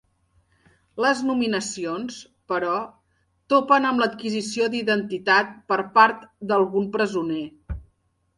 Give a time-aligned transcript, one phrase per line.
[1.03, 2.17] Les nominacions,
[2.51, 2.73] però,
[3.55, 7.45] topen amb l'adquisició d'identitat per part d'algun presoner.